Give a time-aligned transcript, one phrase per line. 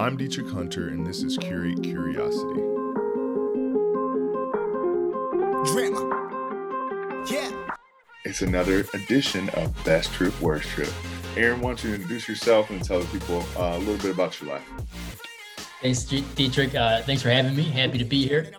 [0.00, 2.60] I'm Dietrich Hunter, and this is Curate Curiosity.
[5.64, 7.24] Drama.
[7.28, 7.50] Yeah.
[8.24, 10.88] It's another edition of Best Trip, Worst Trip.
[11.36, 14.40] Aaron, why don't you introduce yourself and tell the people uh, a little bit about
[14.40, 14.70] your life?
[15.82, 16.76] Thanks, Dietrich.
[16.76, 17.64] Uh, thanks for having me.
[17.64, 18.52] Happy to be here.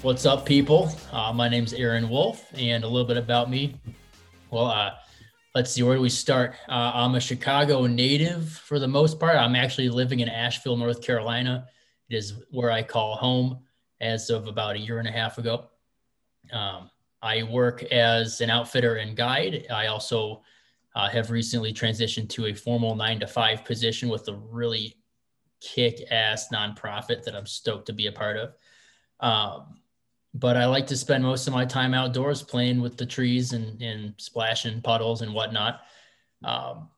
[0.00, 0.96] What's up, people?
[1.12, 3.74] Uh, my name's Aaron Wolf, and a little bit about me.
[4.50, 4.92] Well, uh,
[5.54, 6.54] let's see, where do we start?
[6.68, 9.36] Uh, I'm a Chicago native for the most part.
[9.36, 11.66] I'm actually living in Asheville, North Carolina.
[12.10, 13.60] It is where I call home
[14.00, 15.70] as of about a year and a half ago.
[16.52, 16.90] Um,
[17.22, 19.66] I work as an outfitter and guide.
[19.70, 20.42] I also
[20.96, 24.96] uh, have recently transitioned to a formal nine to five position with a really
[25.60, 28.54] kick ass nonprofit that I'm stoked to be a part of.
[29.20, 29.78] Um,
[30.34, 33.80] but I like to spend most of my time outdoors playing with the trees and,
[33.80, 35.82] and splashing puddles and whatnot.
[36.42, 36.88] Um,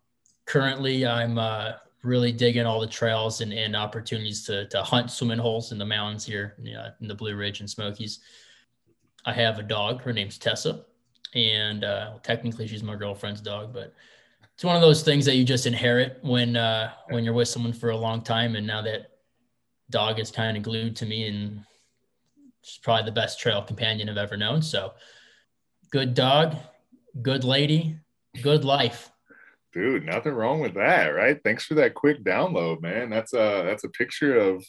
[0.47, 1.73] currently, I'm uh,
[2.03, 5.85] really digging all the trails and, and opportunities to, to hunt swimming holes in the
[5.85, 8.21] mountains here in the Blue Ridge and Smokies.
[9.27, 10.01] I have a dog.
[10.01, 10.85] Her name's Tessa.
[11.35, 13.93] And uh, technically, she's my girlfriend's dog, but
[14.55, 17.75] it's one of those things that you just inherit when uh, when you're with someone
[17.75, 18.57] for a long time.
[18.57, 19.11] And now that
[19.91, 21.63] dog is kind of glued to me and
[22.67, 24.61] She's probably the best trail companion I've ever known.
[24.61, 24.95] So
[25.93, 26.57] good dog,
[27.23, 28.01] good lady,
[28.43, 29.13] good life.
[29.73, 31.39] Dude, nothing wrong with that, right?
[31.45, 33.09] Thanks for that quick download, man.
[33.09, 34.65] That's a that's a picture of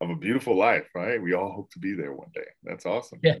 [0.00, 1.20] of a beautiful life, right?
[1.20, 2.46] We all hope to be there one day.
[2.62, 3.20] That's awesome.
[3.22, 3.36] Yeah.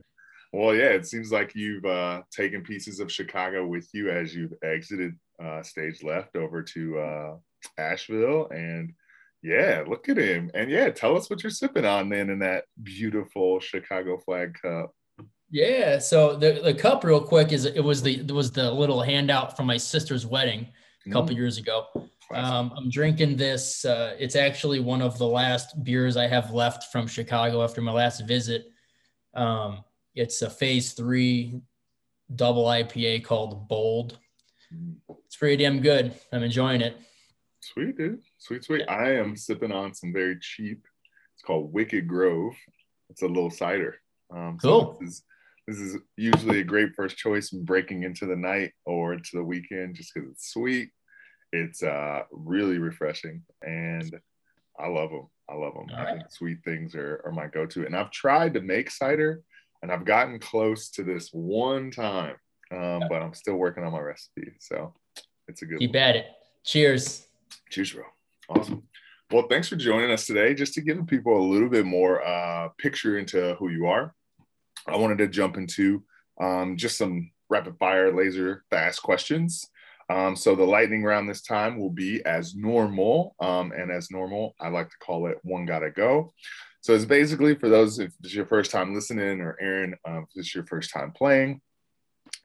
[0.52, 4.52] Well, yeah, it seems like you've uh, taken pieces of Chicago with you as you've
[4.62, 7.36] exited uh, stage left over to uh,
[7.78, 8.92] Asheville, and
[9.42, 10.50] yeah, look at him.
[10.54, 14.94] And yeah, tell us what you're sipping on then in that beautiful Chicago flag cup.
[15.50, 19.02] Yeah, so the, the cup real quick is it was the it was the little
[19.02, 20.66] handout from my sister's wedding
[21.06, 21.38] a couple mm.
[21.38, 21.86] years ago.
[22.32, 23.84] Um, I'm drinking this.
[23.84, 27.92] Uh, it's actually one of the last beers I have left from Chicago after my
[27.92, 28.66] last visit.
[29.34, 31.60] Um, it's a phase three
[32.34, 34.18] double IPA called Bold.
[34.74, 34.94] Mm.
[35.26, 36.14] It's pretty damn good.
[36.32, 36.96] I'm enjoying it.
[37.62, 38.20] Sweet, dude.
[38.38, 38.82] Sweet, sweet.
[38.86, 38.94] Yeah.
[38.94, 40.84] I am sipping on some very cheap.
[41.34, 42.54] It's called Wicked Grove.
[43.08, 43.96] It's a little cider.
[44.34, 44.94] Um, cool.
[44.94, 45.22] So this, is,
[45.68, 49.94] this is usually a great first choice breaking into the night or to the weekend
[49.94, 50.90] just because it's sweet.
[51.52, 54.18] It's uh, really refreshing and
[54.78, 55.28] I love them.
[55.48, 55.86] I love them.
[55.92, 56.16] All I right.
[56.16, 57.84] think sweet things are, are my go to.
[57.84, 59.42] And I've tried to make cider
[59.82, 62.36] and I've gotten close to this one time,
[62.72, 64.52] um, but I'm still working on my recipe.
[64.60, 64.94] So
[65.46, 66.02] it's a good Keep one.
[66.02, 66.26] at it.
[66.64, 67.26] Cheers.
[67.70, 68.04] Cheers, bro.
[68.48, 68.82] Awesome.
[69.30, 70.52] Well, thanks for joining us today.
[70.52, 74.14] Just to give people a little bit more uh, picture into who you are,
[74.86, 76.02] I wanted to jump into
[76.40, 79.70] um, just some rapid fire, laser fast questions.
[80.10, 84.54] Um, so the lightning round this time will be as normal, um, and as normal,
[84.60, 86.34] I like to call it one gotta go.
[86.82, 90.40] So it's basically for those if it's your first time listening, or Aaron, um, if
[90.40, 91.62] it's your first time playing,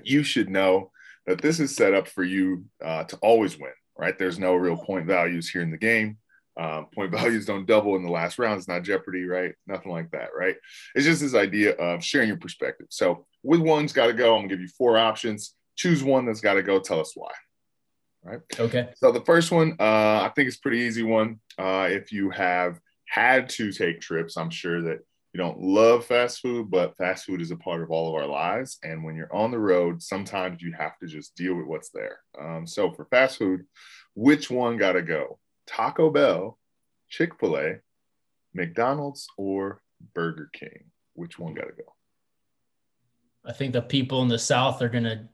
[0.03, 0.91] you should know
[1.25, 4.17] that this is set up for you uh, to always win right?
[4.17, 6.17] There's no real point values here in the game.
[6.59, 8.57] Um, point values don't double in the last round.
[8.57, 9.53] It's not Jeopardy, right?
[9.67, 10.55] Nothing like that, right?
[10.95, 12.87] It's just this idea of sharing your perspective.
[12.89, 15.53] So, with one's got to go, I'm gonna give you four options.
[15.75, 16.79] Choose one that's got to go.
[16.79, 17.31] Tell us why.
[18.23, 18.41] Right.
[18.59, 18.89] Okay.
[18.95, 21.39] So the first one, uh, I think it's pretty easy one.
[21.57, 24.99] Uh, if you have had to take trips, I'm sure that
[25.37, 28.27] you don't love fast food, but fast food is a part of all of our
[28.27, 28.79] lives.
[28.81, 32.17] And when you're on the road, sometimes you have to just deal with what's there.
[32.41, 33.67] Um, so for fast food,
[34.15, 35.37] which one got to go?
[35.67, 36.57] Taco Bell,
[37.07, 37.75] Chick fil A,
[38.55, 39.79] McDonald's, or
[40.15, 40.85] Burger King?
[41.13, 41.93] Which one got to go?
[43.45, 45.29] I think the people in the South are going to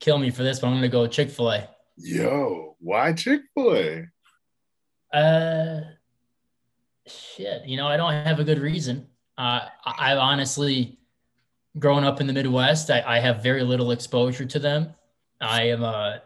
[0.00, 1.68] kill me for this, but I'm going to go Chick fil A.
[1.96, 5.16] Yo, why Chick fil A?
[5.16, 5.80] Uh,
[7.06, 7.66] shit.
[7.66, 9.06] You know, I don't have a good reason.
[9.36, 10.98] Uh, I've honestly,
[11.78, 14.94] grown up in the Midwest, I, I, have very little exposure to them.
[15.40, 16.22] I am a,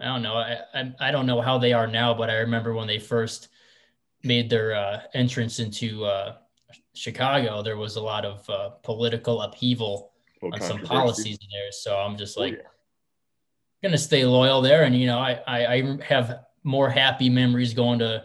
[0.00, 2.74] I don't know, I, I, I don't know how they are now, but I remember
[2.74, 3.48] when they first
[4.24, 6.36] made their uh, entrance into uh,
[6.94, 10.12] Chicago, there was a lot of uh, political upheaval
[10.42, 11.70] on some policies there.
[11.70, 13.88] So I'm just like, oh, yeah.
[13.88, 17.98] gonna stay loyal there, and you know, I, I I have more happy memories going
[18.00, 18.24] to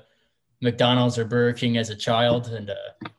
[0.62, 3.10] McDonald's or Burger King as a child, and uh,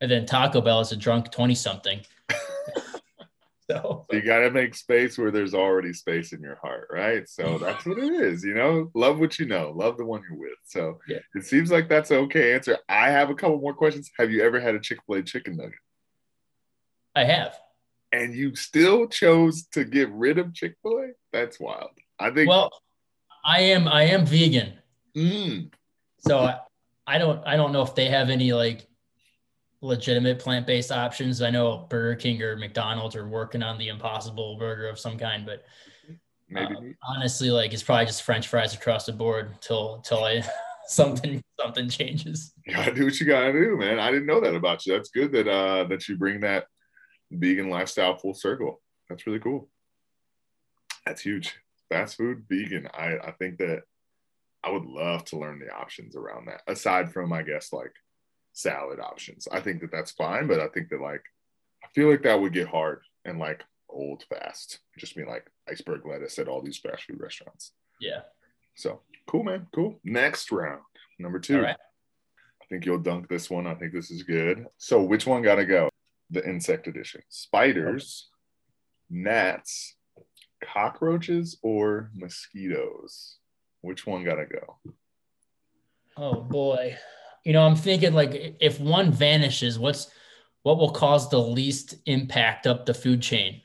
[0.00, 2.00] and then Taco Bell is a drunk 20 something.
[3.70, 7.28] so you got to make space where there's already space in your heart, right?
[7.28, 10.38] So that's what it is, you know, love what you know, love the one you're
[10.38, 10.58] with.
[10.64, 11.18] So yeah.
[11.34, 12.78] it seems like that's an okay answer.
[12.88, 14.10] I have a couple more questions.
[14.18, 15.74] Have you ever had a Chick fil A chicken nugget?
[17.14, 17.58] I have.
[18.12, 21.08] And you still chose to get rid of Chick fil A?
[21.32, 21.90] That's wild.
[22.18, 22.48] I think.
[22.48, 22.70] Well,
[23.44, 24.74] I am, I am vegan.
[25.16, 25.72] Mm.
[26.26, 26.54] So
[27.06, 28.86] I don't I don't know if they have any like
[29.82, 31.40] legitimate plant-based options.
[31.42, 35.46] I know Burger King or McDonald's are working on the impossible burger of some kind,
[35.46, 35.64] but
[36.48, 36.74] Maybe.
[36.74, 36.80] uh,
[37.14, 40.42] honestly, like it's probably just French fries across the board until until I
[40.86, 42.52] something something changes.
[42.66, 43.98] you gotta do what you gotta do, man.
[43.98, 44.92] I didn't know that about you.
[44.92, 46.66] That's good that uh that you bring that
[47.30, 48.82] vegan lifestyle full circle.
[49.08, 49.68] That's really cool.
[51.06, 51.54] That's huge.
[51.88, 52.88] Fast food, vegan.
[52.92, 53.82] I I think that
[54.62, 56.60] I would love to learn the options around that.
[56.66, 57.92] Aside from, I guess, like
[58.52, 59.48] salad options.
[59.50, 61.22] I think that that's fine, but I think that like
[61.82, 64.80] I feel like that would get hard and like old fast.
[64.98, 67.72] Just being like iceberg lettuce at all these fast food restaurants.
[68.00, 68.20] Yeah.
[68.76, 69.66] So cool, man.
[69.74, 70.00] Cool.
[70.04, 70.82] Next round,
[71.18, 71.56] number two.
[71.56, 71.76] All right.
[72.62, 73.66] I think you'll dunk this one.
[73.66, 74.66] I think this is good.
[74.78, 75.88] So, which one got to go?
[76.30, 78.28] The insect edition spiders,
[79.10, 79.96] gnats,
[80.62, 83.38] cockroaches, or mosquitoes?
[83.80, 84.92] Which one got to go?
[86.16, 86.96] Oh boy.
[87.44, 90.10] You know, I'm thinking like if one vanishes, what's
[90.62, 93.62] what will cause the least impact up the food chain?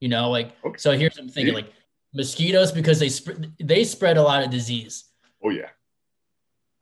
[0.00, 0.76] You know, like Okay.
[0.78, 1.72] so here's what I'm thinking like
[2.14, 5.04] mosquitoes because they spread they spread a lot of disease.
[5.44, 5.70] Oh, yeah.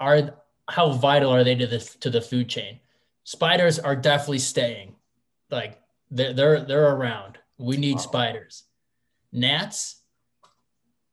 [0.01, 0.31] Are
[0.69, 2.81] how vital are they to the to the food chain?
[3.25, 4.97] Spiders are definitely staying.
[5.51, 5.81] Like
[6.11, 7.39] they're they're they're around.
[7.59, 8.03] We need Wow.
[8.03, 8.65] spiders.
[9.33, 9.97] Gnats,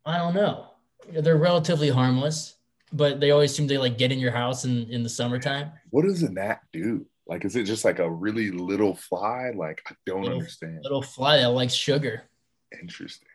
[0.06, 0.68] I don't know.
[1.12, 2.52] They're relatively harmless,
[2.94, 5.72] but they always seem to like get in your house in, in the summertime.
[5.90, 7.06] What does a gnat do?
[7.28, 9.51] Like, is it just like a really little fly?
[9.56, 10.80] Like, I don't Little- understand.
[10.84, 12.24] Little fly that likes sugar.
[12.80, 13.28] Interesting.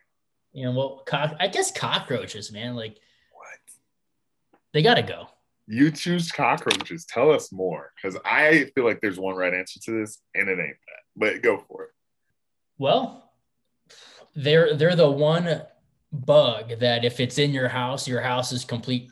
[0.53, 2.75] You know, well, cock- I guess cockroaches, man.
[2.75, 2.97] Like
[3.33, 3.59] What?
[4.73, 5.27] they gotta go.
[5.67, 7.05] You choose cockroaches.
[7.05, 10.53] Tell us more, because I feel like there's one right answer to this, and it
[10.59, 11.03] ain't that.
[11.15, 11.89] But go for it.
[12.79, 13.31] Well,
[14.35, 15.61] they're they're the one
[16.11, 19.11] bug that if it's in your house, your house is complete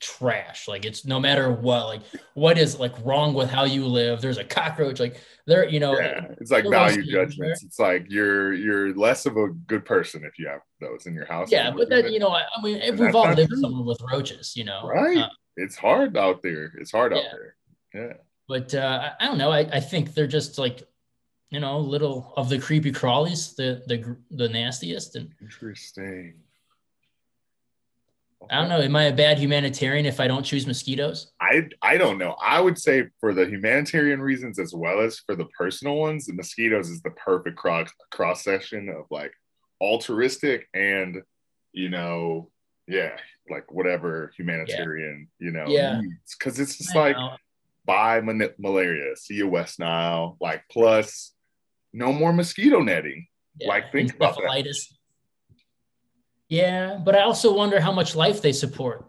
[0.00, 0.66] trash.
[0.66, 2.00] Like it's no matter what, like
[2.34, 4.20] what is like wrong with how you live.
[4.20, 7.62] There's a cockroach, like there, you know, Yeah, it's like value judgments.
[7.62, 11.26] It's like you're you're less of a good person if you have those in your
[11.26, 11.52] house.
[11.52, 11.70] yeah.
[11.70, 13.60] But then you know, I, I mean, if we've all lived true.
[13.60, 15.18] somewhere with roaches, you know, right?
[15.18, 16.72] Uh, it's hard out there.
[16.78, 17.56] It's hard out there.
[17.94, 18.14] Yeah.
[18.48, 19.50] but uh, I I don't know.
[19.52, 20.82] I, I think they're just like,
[21.50, 26.34] you know, little of the creepy crawlies, the the the nastiest, and Interesting.
[28.48, 28.80] I don't know.
[28.80, 31.30] Am I a bad humanitarian if I don't choose mosquitoes?
[31.40, 32.36] I I don't know.
[32.42, 36.32] I would say for the humanitarian reasons as well as for the personal ones, the
[36.32, 39.32] mosquitoes is the perfect cross cross section of like
[39.80, 41.22] altruistic and
[41.72, 42.50] you know,
[42.88, 43.16] yeah,
[43.48, 46.00] like whatever humanitarian, you know, Yeah.
[46.00, 46.34] needs.
[46.34, 47.36] Cause it's just I like know.
[47.84, 51.32] bye man- malaria, see you West Nile, like plus
[51.92, 53.26] no more mosquito netting.
[53.66, 54.64] like, think about that.
[56.50, 59.06] Yeah, but I also wonder how much life they support.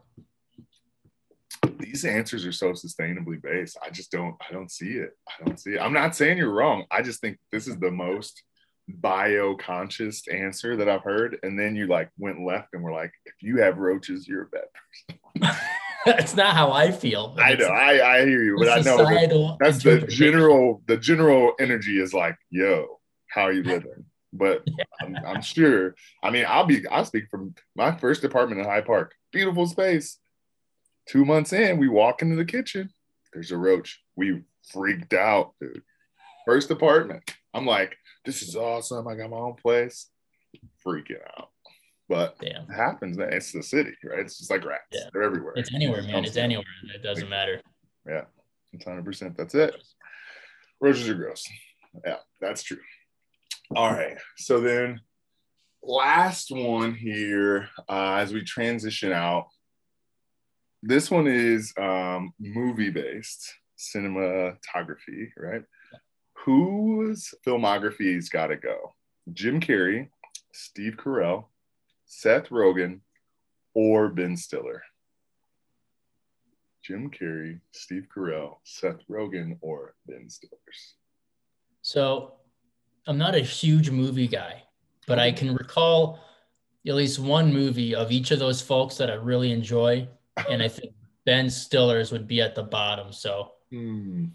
[1.79, 3.77] These answers are so sustainably based.
[3.83, 5.17] I just don't I don't see it.
[5.27, 5.81] I don't see it.
[5.81, 6.85] I'm not saying you're wrong.
[6.91, 8.43] I just think this is the most
[8.87, 11.39] bio-conscious answer that I've heard.
[11.41, 14.47] And then you like went left and were like, if you have roaches, you're a
[14.47, 14.63] bad
[15.41, 15.57] person.
[16.05, 17.35] That's not how I feel.
[17.39, 21.53] I know, I, I hear you, but I know that that's the general the general
[21.59, 24.05] energy is like, yo, how are you living?
[24.33, 24.65] But
[25.01, 25.95] I'm, I'm sure.
[26.23, 26.87] I mean, I'll be.
[26.87, 29.13] I'll speak from my first apartment in High Park.
[29.31, 30.17] Beautiful space.
[31.07, 32.89] Two months in, we walk into the kitchen.
[33.33, 34.01] There's a roach.
[34.15, 35.81] We freaked out, dude.
[36.45, 37.23] First apartment.
[37.53, 39.07] I'm like, this is awesome.
[39.07, 40.07] I got my own place.
[40.85, 41.49] Freaking out.
[42.07, 42.69] But Damn.
[42.69, 43.31] it happens, man.
[43.31, 44.19] It's the city, right?
[44.19, 44.83] It's just like rats.
[44.91, 45.09] Yeah.
[45.13, 45.53] They're everywhere.
[45.55, 46.25] It's anywhere, man.
[46.25, 46.65] It's anywhere.
[46.93, 47.61] It doesn't matter.
[48.05, 48.23] Yeah,
[48.73, 49.37] it's hundred percent.
[49.37, 49.75] That's it.
[50.81, 51.47] Roaches are gross.
[52.05, 52.79] Yeah, that's true.
[53.73, 54.17] All right.
[54.35, 54.99] So then,
[55.81, 59.47] last one here uh, as we transition out.
[60.83, 65.63] This one is um, movie based cinematography, right?
[66.43, 68.93] Whose filmography's got to go?
[69.31, 70.09] Jim Carrey,
[70.51, 71.45] Steve Carell,
[72.05, 72.99] Seth Rogen,
[73.73, 74.83] or Ben Stiller?
[76.83, 80.95] Jim Carrey, Steve Carell, Seth Rogen, or Ben Stiller's.
[81.81, 82.33] So
[83.07, 84.63] I'm not a huge movie guy,
[85.07, 86.19] but I can recall
[86.87, 90.07] at least one movie of each of those folks that I really enjoy.
[90.49, 90.93] And I think
[91.25, 93.11] Ben Stiller's would be at the bottom.
[93.13, 94.25] So Hmm.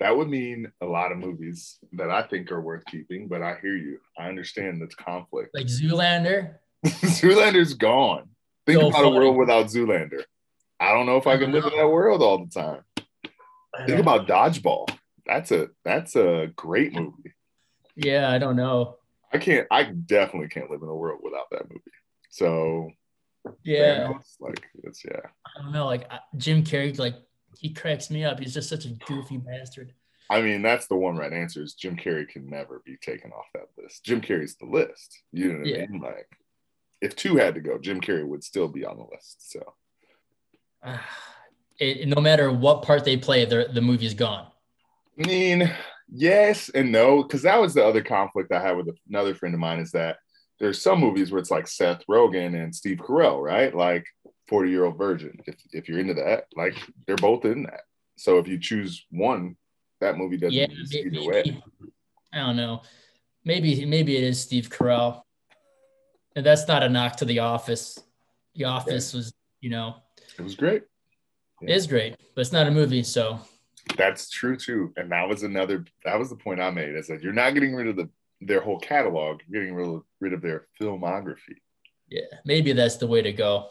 [0.00, 3.56] That would mean a lot of movies that I think are worth keeping, but I
[3.62, 3.98] hear you.
[4.18, 5.50] I understand the conflict.
[5.54, 8.28] like Zoolander, Zoolander's gone.
[8.66, 10.22] Think So about a world without Zoolander.
[10.78, 12.82] I don't know if I can live in that world all the time.
[13.86, 14.88] Think about Dodgeball.
[15.24, 17.32] That's a that's a great movie.
[17.96, 18.96] Yeah, I don't know.
[19.32, 19.66] I can't.
[19.70, 21.82] I definitely can't live in a world without that movie.
[22.30, 22.90] So
[23.64, 24.12] Yeah.
[24.40, 25.20] Like it's yeah.
[25.46, 25.86] I don't know.
[25.86, 27.16] Like Jim Carrey, like
[27.58, 28.38] he cracks me up.
[28.38, 29.92] He's just such a goofy bastard.
[30.28, 33.46] I mean, that's the one right answer is Jim Carrey can never be taken off
[33.54, 34.04] that list.
[34.04, 35.22] Jim Carrey's the list.
[35.32, 35.84] You know what yeah.
[35.84, 36.00] I mean?
[36.00, 36.28] Like,
[37.00, 39.52] if two had to go, Jim Carrey would still be on the list.
[39.52, 39.74] So,
[40.82, 40.98] uh,
[41.78, 44.48] it, no matter what part they play, the the movie's gone.
[45.18, 45.72] I mean,
[46.08, 49.60] yes and no, because that was the other conflict I had with another friend of
[49.60, 50.16] mine is that
[50.58, 53.74] there's some movies where it's like Seth Rogen and Steve Carell, right?
[53.74, 54.06] Like
[54.48, 55.38] 40 year old virgin.
[55.46, 57.82] If, if you're into that, like they're both in that.
[58.16, 59.56] So if you choose one,
[60.00, 61.62] that movie doesn't yeah, maybe, either way.
[62.32, 62.82] I don't know.
[63.44, 65.22] Maybe maybe it is Steve Carell.
[66.34, 67.98] And that's not a knock to the office.
[68.54, 69.96] The office was, you know,
[70.38, 70.82] it was great.
[71.60, 71.70] Yeah.
[71.70, 73.40] It is great, but it's not a movie, so
[73.96, 74.92] that's true too.
[74.96, 76.94] And that was another that was the point I made.
[76.94, 78.08] Is that you're not getting rid of the
[78.40, 81.56] their whole catalog, you're getting rid of, rid of their filmography.
[82.08, 83.68] Yeah, maybe that's the way to go.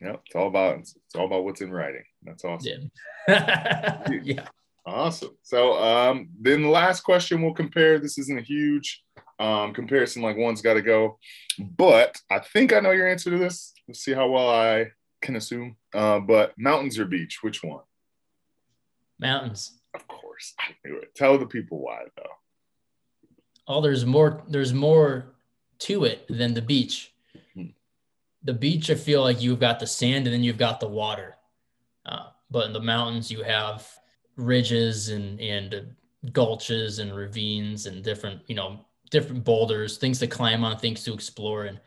[0.00, 2.04] Yeah, it's all about it's all about what's in writing.
[2.22, 2.90] That's awesome.
[3.26, 4.08] Yeah.
[4.22, 4.46] yeah.
[4.86, 5.36] Awesome.
[5.42, 7.98] So um, then the last question we'll compare.
[7.98, 9.02] This isn't a huge
[9.38, 11.18] um, comparison, like one's got to go,
[11.58, 13.72] but I think I know your answer to this.
[13.86, 14.86] Let's see how well I
[15.20, 15.76] can assume.
[15.94, 17.82] Uh, but mountains or beach, which one?
[19.20, 19.78] Mountains.
[19.94, 21.14] Of course, I knew it.
[21.14, 22.22] Tell the people why, though.
[23.66, 24.42] Oh, there's more.
[24.48, 25.34] There's more
[25.80, 27.12] to it than the beach.
[27.54, 27.70] Hmm.
[28.44, 31.36] The beach, I feel like you've got the sand and then you've got the water.
[32.06, 33.86] Uh, but in the mountains, you have
[34.36, 35.94] ridges and and
[36.26, 41.12] gulches and ravines and different you know different boulders things to climb on things to
[41.12, 41.80] explore and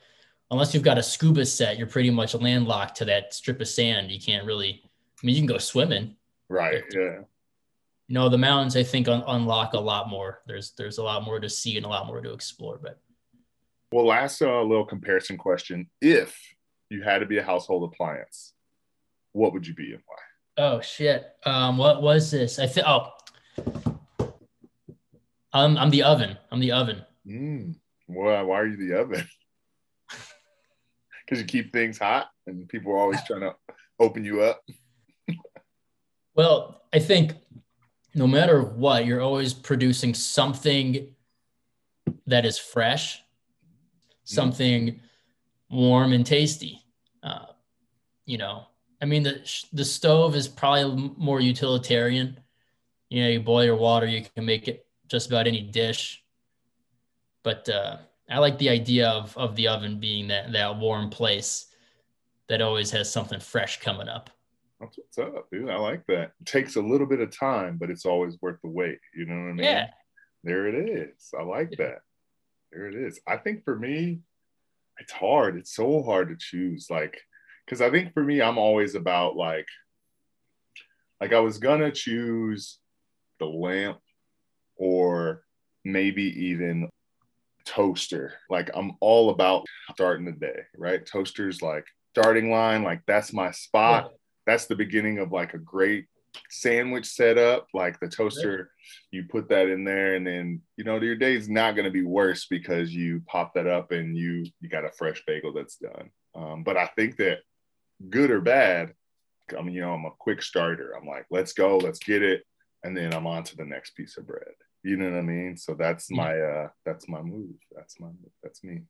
[0.51, 4.09] unless you've got a scuba set you're pretty much landlocked to that strip of sand
[4.09, 6.15] you can't really i mean you can go swimming
[6.51, 7.20] right yeah
[8.08, 11.24] you know the mountains i think un- unlock a lot more there's there's a lot
[11.24, 13.00] more to see and a lot more to explore but
[13.91, 16.38] well last uh, little comparison question if
[16.89, 18.53] you had to be a household appliance
[19.31, 20.17] what would you be and why
[20.58, 21.25] Oh shit.
[21.46, 22.60] Um, what was this?
[22.60, 22.86] I think.
[22.88, 23.13] Oh,
[25.53, 26.38] um, I'm the oven.
[26.51, 27.03] I'm the oven.
[27.25, 27.75] Mm.
[28.08, 28.41] Why?
[28.41, 29.27] Why are you the oven?
[31.25, 33.55] Because you keep things hot, and people are always trying to
[34.01, 34.62] open you up.
[36.41, 37.36] Well, I think
[38.15, 41.13] no matter what, you're always producing something
[42.25, 43.21] that is fresh, mm.
[44.24, 45.00] something
[45.69, 46.83] warm and tasty.
[47.21, 47.45] Uh,
[48.25, 48.65] you know,
[49.03, 49.36] I mean, the
[49.71, 52.39] the stove is probably more utilitarian.
[53.12, 56.24] You know, you boil your water, you can make it just about any dish.
[57.43, 57.98] But uh,
[58.31, 61.67] I like the idea of of the oven being that that warm place
[62.48, 64.31] that always has something fresh coming up.
[64.81, 65.69] That's what's up, dude.
[65.69, 66.31] I like that.
[66.41, 68.97] It takes a little bit of time, but it's always worth the wait.
[69.15, 69.63] You know what I mean?
[69.63, 69.88] Yeah.
[70.43, 71.29] There it is.
[71.38, 72.00] I like that.
[72.71, 73.19] There it is.
[73.27, 74.21] I think for me,
[74.97, 75.55] it's hard.
[75.57, 76.88] It's so hard to choose.
[76.89, 77.21] Like
[77.65, 79.67] because I think for me, I'm always about like,
[81.19, 82.79] like I was gonna choose
[83.39, 84.00] the lamp
[84.77, 85.43] or
[85.85, 86.89] maybe even
[87.65, 88.33] toaster.
[88.50, 91.05] Like I'm all about starting the day, right?
[91.05, 94.11] Toaster's like starting line, like that's my spot.
[94.45, 96.05] That's the beginning of like a great
[96.50, 97.67] sandwich setup.
[97.74, 98.71] Like the toaster,
[99.12, 102.48] you put that in there, and then you know your day's not gonna be worse
[102.48, 106.10] because you pop that up and you you got a fresh bagel that's done.
[106.36, 107.39] Um, but I think that
[108.10, 108.93] good or bad,
[109.57, 110.93] I mean, you know, I'm a quick starter.
[110.93, 112.43] I'm like, let's go, let's get it,
[112.83, 114.55] and then I'm on to the next piece of bread.
[114.83, 115.57] You know what I mean?
[115.57, 117.55] So that's my uh that's my move.
[117.75, 118.10] That's my
[118.41, 118.81] that's me.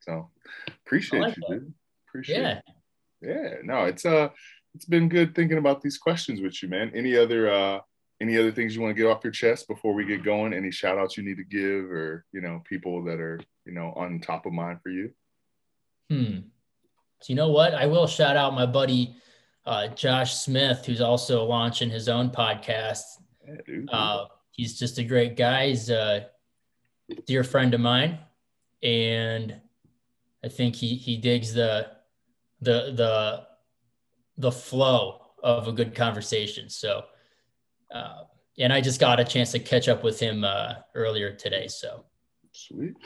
[0.00, 0.30] So
[0.84, 1.54] appreciate like you, that.
[1.54, 1.74] dude.
[2.08, 2.58] Appreciate yeah.
[2.58, 2.64] it.
[3.22, 3.54] Yeah.
[3.62, 4.28] No, it's uh
[4.74, 6.92] it's been good thinking about these questions with you, man.
[6.94, 7.80] Any other uh
[8.20, 10.52] any other things you want to get off your chest before we get going?
[10.52, 13.92] Any shout outs you need to give or you know, people that are, you know,
[13.96, 15.10] on top of mind for you?
[16.10, 16.38] Hmm.
[17.20, 17.74] So you know what?
[17.74, 19.16] I will shout out my buddy
[19.66, 23.02] uh, Josh Smith, who's also launching his own podcast.
[23.46, 25.68] Yeah, uh, he's just a great guy.
[25.68, 26.28] He's a
[27.26, 28.18] dear friend of mine,
[28.82, 29.54] and
[30.44, 31.88] I think he he digs the
[32.60, 33.46] the the
[34.40, 36.68] the flow of a good conversation.
[36.68, 37.04] So,
[37.94, 38.24] uh,
[38.58, 41.66] and I just got a chance to catch up with him uh, earlier today.
[41.68, 42.04] So
[42.52, 42.96] Sweet.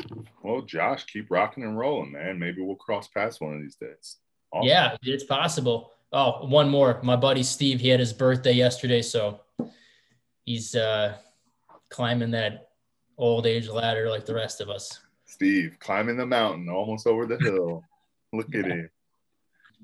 [0.42, 2.38] Well, Josh, keep rocking and rolling, man.
[2.38, 4.16] Maybe we'll cross paths one of these days.
[4.52, 4.68] Awesome.
[4.68, 5.90] Yeah, it's possible.
[6.12, 7.00] Oh, one more.
[7.02, 9.40] My buddy Steve, he had his birthday yesterday, so
[10.44, 11.16] he's uh,
[11.90, 12.68] climbing that
[13.18, 15.00] old age ladder like the rest of us.
[15.26, 17.82] Steve, climbing the mountain, almost over the hill.
[18.32, 18.88] Look at him.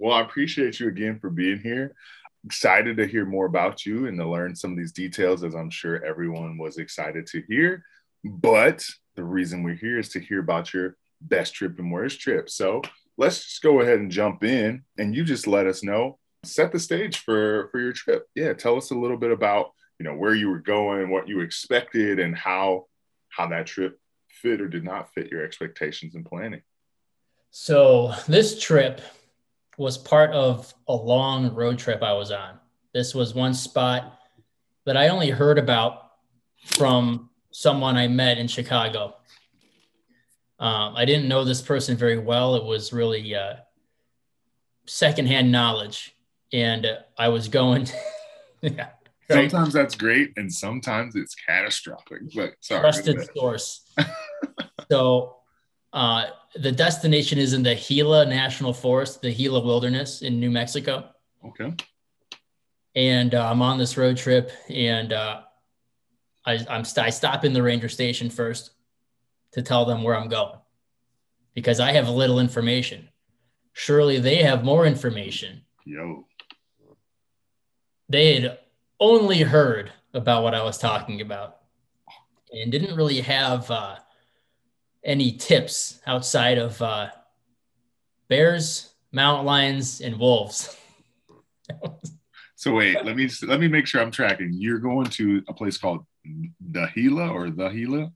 [0.00, 1.95] Well, I appreciate you again for being here.
[2.47, 5.69] Excited to hear more about you and to learn some of these details, as I'm
[5.69, 7.85] sure everyone was excited to hear.
[8.25, 8.83] But
[9.16, 12.49] the reason we're here is to hear about your best trip and worst trip.
[12.49, 12.80] So
[13.19, 16.78] let's just go ahead and jump in and you just let us know, set the
[16.78, 18.26] stage for for your trip.
[18.35, 21.40] Yeah, tell us a little bit about, you know, where you were going, what you
[21.40, 22.87] expected and how
[23.28, 26.62] how that trip fit or did not fit your expectations and planning.
[27.50, 29.02] So, this trip
[29.80, 32.58] was part of a long road trip I was on.
[32.92, 34.20] This was one spot
[34.84, 36.10] that I only heard about
[36.66, 39.16] from someone I met in Chicago.
[40.58, 42.56] Um, I didn't know this person very well.
[42.56, 43.54] It was really uh,
[44.84, 46.14] secondhand knowledge,
[46.52, 47.87] and uh, I was going.
[48.60, 48.90] yeah,
[49.30, 49.50] right?
[49.50, 52.20] Sometimes that's great, and sometimes it's catastrophic.
[52.34, 53.90] But sorry, trusted source.
[54.90, 55.37] so,
[55.92, 61.11] uh, the destination is in the Gila National Forest, the Gila Wilderness in New Mexico.
[61.44, 61.75] Okay.
[62.94, 65.42] And uh, I'm on this road trip, and uh,
[66.44, 68.73] I, I'm st- I stop in the ranger station first
[69.52, 70.59] to tell them where I'm going
[71.54, 73.09] because I have little information.
[73.73, 75.62] Surely they have more information.
[75.85, 76.26] Yo.
[78.09, 78.59] They had
[78.99, 81.59] only heard about what I was talking about
[82.52, 83.97] and didn't really have uh,
[85.04, 87.09] any tips outside of uh,
[88.28, 90.76] bears, mountain lions, and wolves.
[92.57, 94.50] so wait, let me let me make sure I'm tracking.
[94.52, 98.12] You're going to a place called the Gila or the Gila?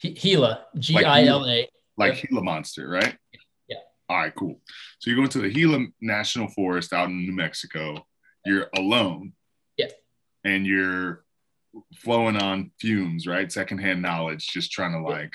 [0.00, 1.68] Gila, G I L A.
[1.96, 3.16] Like Gila Monster, right?
[3.68, 3.76] Yeah.
[4.08, 4.60] All right, cool.
[4.98, 8.06] So you're going to the Gila National Forest out in New Mexico.
[8.44, 9.32] You're alone.
[9.76, 9.88] Yeah.
[10.44, 11.24] And you're
[11.96, 13.50] flowing on fumes, right?
[13.50, 15.32] Secondhand knowledge, just trying to like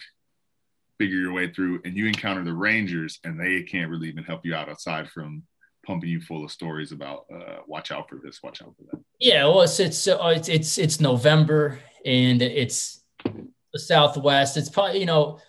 [0.99, 1.81] figure your way through.
[1.85, 5.43] And you encounter the Rangers, and they can't really even help you out aside from
[5.85, 9.03] pumping you full of stories about uh, watch out for this, watch out for that.
[9.19, 14.57] Yeah, well, it's it's uh, it's it's, it's November and it's the Southwest.
[14.57, 15.39] It's probably you know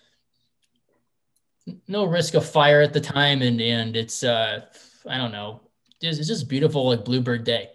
[1.89, 4.67] no risk of fire at the time, and and it's uh
[5.09, 5.61] I don't know,
[6.01, 7.71] it's, it's just beautiful like bluebird day.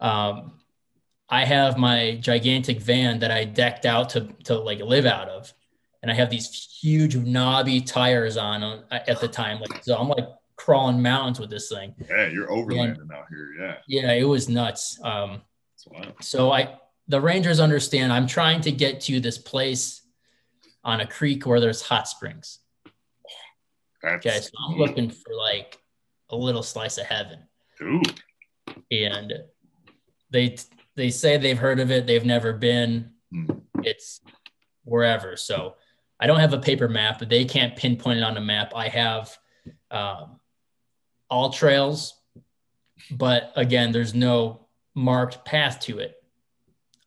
[0.00, 0.52] Um,
[1.28, 5.52] I have my gigantic van that I decked out to to like live out of,
[6.06, 9.58] and I have these huge knobby tires on at the time.
[9.58, 11.96] Like so, I'm like crawling mountains with this thing.
[12.08, 13.48] Yeah, you're overlanding and, out here.
[13.58, 13.74] Yeah.
[13.88, 15.00] Yeah, it was nuts.
[15.02, 15.42] Um,
[16.20, 20.02] so I the Rangers understand I'm trying to get to this place
[20.84, 22.60] on a creek where there's hot springs.
[24.00, 25.76] That's okay, so I'm looking for like
[26.30, 27.40] a little slice of heaven.
[27.80, 28.22] Dude.
[28.92, 29.32] And
[30.30, 30.56] they
[30.94, 33.10] they say they've heard of it, they've never been.
[33.34, 33.62] Mm.
[33.82, 34.20] It's
[34.84, 35.36] wherever.
[35.36, 35.74] So
[36.18, 38.72] I don't have a paper map, but they can't pinpoint it on a map.
[38.74, 39.36] I have
[39.90, 40.40] um,
[41.30, 42.12] AllTrails,
[43.10, 46.16] but again, there's no marked path to it.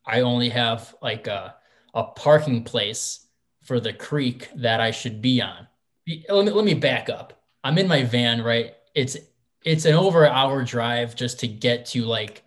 [0.06, 1.56] I only have like a,
[1.94, 3.26] a parking place
[3.62, 5.66] for the creek that I should be on.
[6.28, 7.42] Let me, let me back up.
[7.62, 8.74] I'm in my van, right?
[8.94, 9.16] It's
[9.64, 12.42] it's an over hour drive just to get to like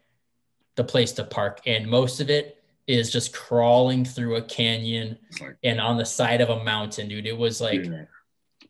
[0.76, 5.56] the place to park, and most of it is just crawling through a canyon like,
[5.64, 7.26] and on the side of a mountain, dude.
[7.26, 8.06] It was like, yeah.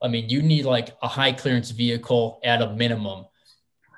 [0.01, 3.25] I mean, you need like a high clearance vehicle at a minimum.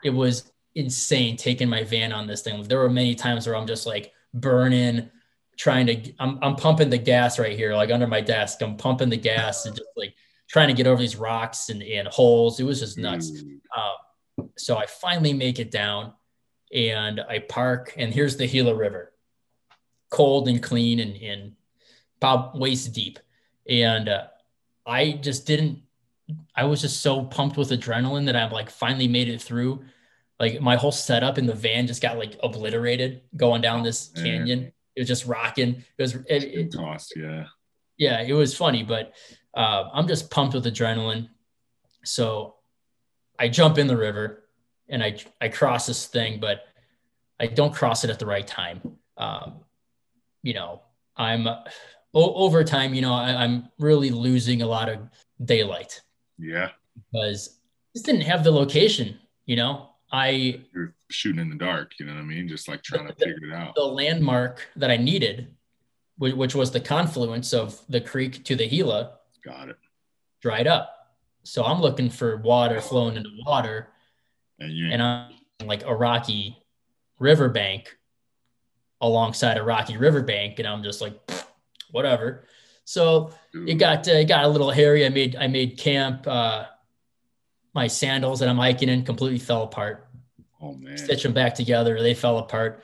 [0.04, 2.62] It was insane taking my van on this thing.
[2.64, 5.10] There were many times where I'm just like, burning,
[5.58, 8.62] trying to I'm I'm pumping the gas right here, like under my desk.
[8.62, 10.14] I'm pumping the gas and just like
[10.48, 12.60] trying to get over these rocks and, and holes.
[12.60, 13.32] It was just nuts.
[13.32, 13.60] Mm.
[13.76, 16.14] Uh, so I finally make it down
[16.74, 19.14] and I park, and here's the Gila River,
[20.10, 21.54] cold and clean and, and
[22.18, 23.20] about waist deep.
[23.68, 24.28] And uh,
[24.86, 25.82] I just didn't,
[26.56, 29.86] I was just so pumped with adrenaline that I'm like finally made it through
[30.40, 34.72] like my whole setup in the van just got like obliterated going down this canyon.
[34.96, 35.84] It was just rocking.
[35.98, 37.46] It was it, it tossed, yeah.
[37.98, 39.14] Yeah, it was funny, but
[39.54, 41.30] uh, I'm just pumped with adrenaline.
[42.04, 42.56] So
[43.40, 44.44] I jump in the river
[44.90, 46.66] and I I cross this thing, but
[47.40, 48.98] I don't cross it at the right time.
[49.18, 49.62] Um,
[50.46, 50.82] you know,
[51.18, 51.64] I'm uh,
[52.14, 52.94] over time.
[52.94, 55.00] You know, I, I'm really losing a lot of
[55.44, 56.02] daylight.
[56.38, 56.70] Yeah,
[57.12, 57.60] because
[57.94, 59.20] just didn't have the location.
[59.46, 62.48] You know, I you're shooting in the dark, you know what I mean?
[62.48, 63.74] Just like trying to figure it out.
[63.76, 65.48] The landmark that I needed,
[66.18, 69.78] which was the confluence of the creek to the Gila, got it,
[70.42, 70.92] dried up.
[71.44, 73.88] So I'm looking for water flowing into water,
[74.60, 75.34] and, you and I'm
[75.66, 76.58] like a rocky
[77.20, 77.96] riverbank
[79.08, 81.14] alongside a rocky riverbank, and I'm just like,
[81.92, 82.46] whatever.
[82.84, 85.06] So it got uh, it got a little hairy.
[85.06, 86.28] I made I made camp.
[86.28, 86.66] Uh,
[87.74, 90.08] my sandals that I'm hiking in completely fell apart.
[90.62, 90.98] Oh man!
[90.98, 92.84] Stitch them back together, they fell apart.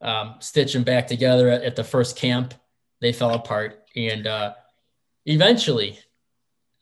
[0.00, 2.54] Um, stitch them back together at, at, the first camp,
[3.00, 4.54] they fell apart, and uh,
[5.26, 6.00] eventually,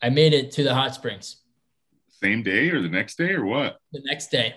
[0.01, 1.37] I made it to the hot springs.
[2.09, 3.79] Same day or the next day or what?
[3.93, 4.55] The next day.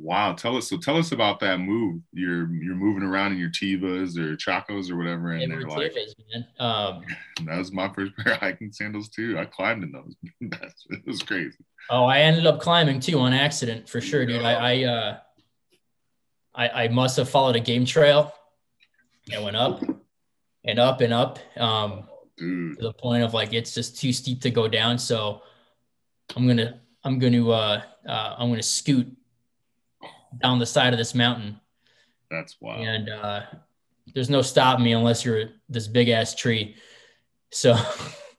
[0.00, 0.68] Wow, tell us.
[0.68, 2.00] So tell us about that move.
[2.12, 6.14] You're you're moving around in your Tevas or Chacos or whatever, and they're like, Tevas,
[6.32, 6.46] man.
[6.60, 7.02] Um,
[7.46, 9.36] that was my first pair of hiking sandals too.
[9.38, 10.14] I climbed in those.
[10.40, 11.58] That's it was crazy.
[11.90, 14.42] Oh, I ended up climbing too on accident for sure, dude.
[14.42, 15.18] I I uh,
[16.54, 18.32] I, I must have followed a game trail.
[19.34, 19.82] I went up
[20.64, 22.04] and up and up um,
[22.38, 24.96] to the point of like it's just too steep to go down.
[24.96, 25.42] So
[26.36, 29.17] I'm gonna I'm gonna uh, uh, I'm gonna scoot
[30.36, 31.58] down the side of this mountain.
[32.30, 32.86] That's wild.
[32.86, 33.42] And uh,
[34.14, 36.76] there's no stopping me unless you're this big ass tree.
[37.50, 37.76] So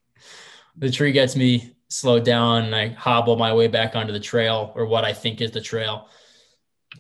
[0.78, 4.72] the tree gets me slowed down and I hobble my way back onto the trail
[4.76, 6.08] or what I think is the trail.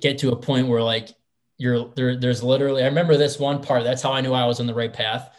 [0.01, 1.09] Get to a point where like
[1.57, 3.83] you're there, there's literally, I remember this one part.
[3.83, 5.35] That's how I knew I was on the right path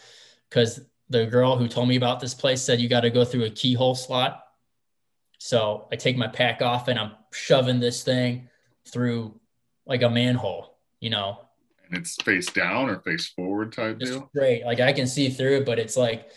[0.48, 3.44] because the girl who told me about this place said you got to go through
[3.44, 4.44] a keyhole slot.
[5.38, 8.48] So I take my pack off and I'm shoving this thing
[8.86, 9.39] through
[9.90, 11.40] like a manhole, you know.
[11.84, 14.30] And it's face down or face forward type Just deal.
[14.32, 14.64] Great.
[14.64, 16.30] Like I can see through it, but it's like,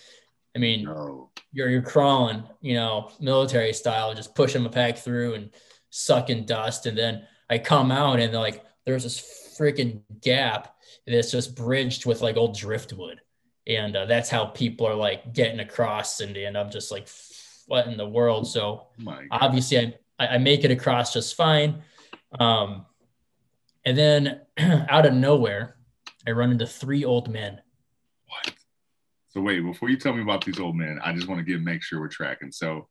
[0.55, 1.29] I mean, no.
[1.51, 5.51] you're you're crawling, you know, military style, just pushing my pack through and
[5.91, 6.87] sucking dust.
[6.87, 12.21] And then I come out and like there's this freaking gap that's just bridged with
[12.21, 13.21] like old driftwood.
[13.67, 16.19] And uh, that's how people are like getting across.
[16.21, 17.07] And, and I'm just like,
[17.67, 18.47] what in the world?
[18.47, 18.87] So
[19.31, 19.77] obviously
[20.19, 21.83] I, I make it across just fine.
[22.39, 22.85] Um,
[23.85, 24.41] and then
[24.89, 25.77] out of nowhere,
[26.27, 27.61] I run into three old men.
[28.27, 28.53] What?
[29.29, 31.61] So wait, before you tell me about these old men, I just want to get
[31.61, 32.51] make sure we're tracking.
[32.51, 32.87] So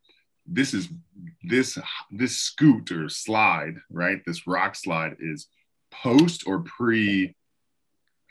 [0.47, 0.89] this is
[1.45, 1.79] this
[2.11, 4.21] this scoot or slide, right?
[4.27, 5.47] This rock slide is
[5.91, 7.35] post or pre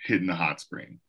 [0.03, 0.99] hitting the hot spring?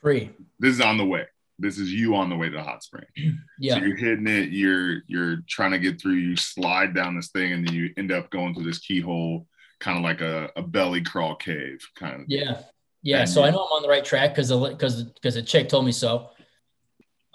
[0.00, 0.30] Pre.
[0.58, 1.26] This is on the way.
[1.58, 3.06] This is you on the way to the hot spring.
[3.58, 3.76] Yeah.
[3.76, 7.52] So you're hitting it, you're you're trying to get through, you slide down this thing,
[7.52, 9.46] and then you end up going through this keyhole
[9.80, 12.28] kind of like a, a belly crawl cave kind of.
[12.28, 12.60] Yeah.
[13.02, 13.20] Yeah.
[13.20, 15.84] And so I know I'm on the right track because because because a chick told
[15.84, 16.30] me so.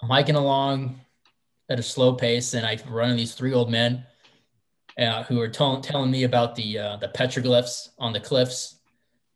[0.02, 1.00] I'm hiking along
[1.70, 4.04] at a slow pace and I run into these three old men
[4.98, 8.80] uh, who are t- telling me about the uh, the petroglyphs on the cliffs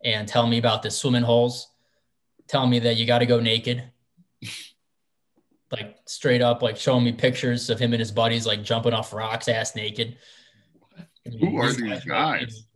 [0.04, 1.68] and telling me about the swimming holes,
[2.48, 3.82] telling me that you got to go naked.
[5.72, 9.12] like straight up, like showing me pictures of him and his buddies like jumping off
[9.12, 10.16] rocks ass naked.
[11.40, 12.66] Who are these guys?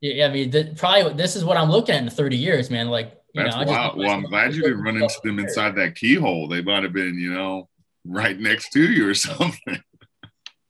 [0.00, 2.88] Yeah, I mean, the, probably this is what I'm looking at in 30 years, man.
[2.88, 3.98] Like, you That's know, wild.
[3.98, 6.48] Well, I'm glad you didn't run into them inside that keyhole.
[6.48, 7.68] They might have been, you know,
[8.04, 9.82] right next to you or something.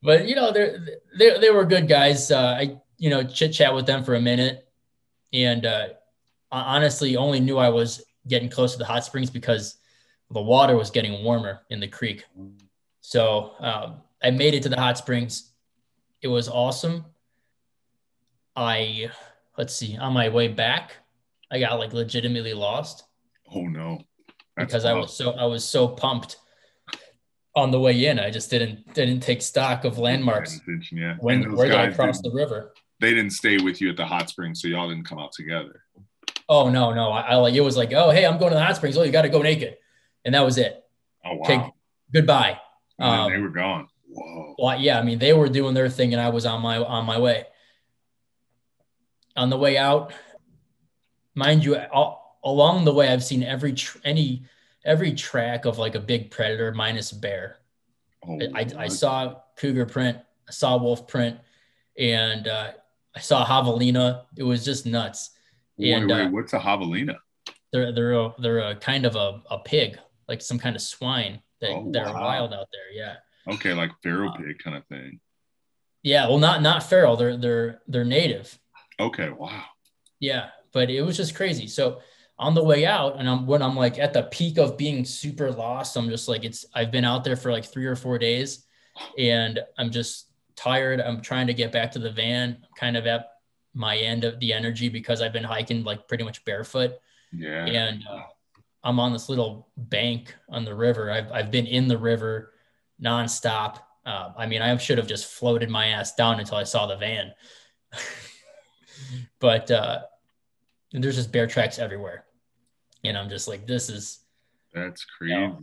[0.02, 0.76] But you know, they
[1.18, 2.30] they they were good guys.
[2.30, 4.66] Uh, I you know chit chat with them for a minute,
[5.32, 5.88] and uh,
[6.50, 9.76] I honestly only knew I was getting close to the hot springs because
[10.30, 12.24] the water was getting warmer in the creek.
[13.00, 15.52] So um, I made it to the hot springs.
[16.22, 17.04] It was awesome.
[18.60, 19.10] I
[19.56, 20.92] let's see on my way back,
[21.50, 23.04] I got like legitimately lost.
[23.54, 24.02] Oh no.
[24.56, 26.36] That's because I was so I was so pumped
[27.56, 28.18] on the way in.
[28.18, 30.60] I just didn't didn't take stock of landmarks.
[30.92, 31.16] Yeah.
[31.20, 32.74] When where did I cross the river?
[33.00, 35.82] They didn't stay with you at the hot springs, so y'all didn't come out together.
[36.46, 37.10] Oh no, no.
[37.10, 38.94] I, I like it was like, oh hey, I'm going to the hot springs.
[38.98, 39.78] Oh, you got to go naked,
[40.26, 40.84] and that was it.
[41.24, 41.42] Oh wow.
[41.44, 41.72] Okay,
[42.12, 42.58] goodbye.
[42.98, 43.88] Um, they were gone.
[44.06, 44.54] Whoa.
[44.58, 44.98] Well, yeah.
[44.98, 47.46] I mean, they were doing their thing, and I was on my on my way
[49.36, 50.12] on the way out.
[51.34, 54.44] Mind you, all, along the way, I've seen every tr- any
[54.84, 57.58] every track of like a big predator minus bear.
[58.26, 61.38] Oh, I, I, saw cougar print, I saw wolf print,
[61.98, 62.72] and uh,
[63.14, 64.24] I saw javelina.
[64.36, 65.30] It was just nuts.
[65.76, 67.16] Wait, and wait, uh, what's a javelina?
[67.72, 71.40] They're they're a, they're a kind of a, a pig, like some kind of swine
[71.60, 72.12] that oh, that wow.
[72.12, 72.92] are wild out there.
[72.92, 73.16] Yeah.
[73.54, 75.20] Okay, like feral uh, pig kind of thing.
[76.02, 77.16] Yeah, well, not not feral.
[77.16, 78.58] They're they're they're native.
[79.00, 79.64] Okay, wow.
[80.20, 81.66] Yeah, but it was just crazy.
[81.66, 82.00] So
[82.38, 85.50] on the way out, and I'm when I'm like at the peak of being super
[85.50, 88.66] lost, I'm just like it's I've been out there for like three or four days
[89.18, 91.00] and I'm just tired.
[91.00, 93.28] I'm trying to get back to the van, kind of at
[93.74, 96.92] my end of the energy because I've been hiking like pretty much barefoot.
[97.32, 97.66] Yeah.
[97.66, 98.22] And uh,
[98.82, 101.10] I'm on this little bank on the river.
[101.10, 102.52] I've, I've been in the river
[103.02, 103.78] nonstop.
[104.04, 106.96] Uh, I mean, I should have just floated my ass down until I saw the
[106.96, 107.32] van.
[109.38, 110.00] but uh,
[110.92, 112.24] there's just bear tracks everywhere,
[113.04, 114.20] and I'm just like, this is
[114.72, 115.34] that's crazy.
[115.34, 115.60] You know,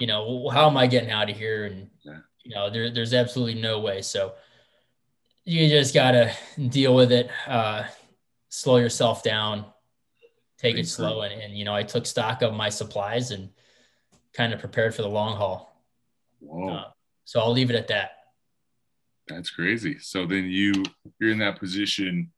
[0.00, 1.64] you know how am I getting out of here?
[1.66, 2.18] And yeah.
[2.44, 4.02] you know, there, there's absolutely no way.
[4.02, 4.34] So
[5.44, 6.32] you just gotta
[6.68, 7.30] deal with it.
[7.46, 7.84] Uh,
[8.48, 9.64] slow yourself down,
[10.58, 13.50] take it slow, and, and you know, I took stock of my supplies and
[14.32, 15.82] kind of prepared for the long haul.
[16.40, 16.68] Whoa.
[16.68, 16.84] Uh,
[17.24, 18.10] so I'll leave it at that.
[19.26, 19.98] That's crazy.
[19.98, 20.72] So then you
[21.18, 22.32] you're in that position.